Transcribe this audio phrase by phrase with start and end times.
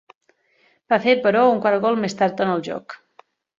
[0.93, 2.99] Va fer, però, un quart gol més tard en el joc.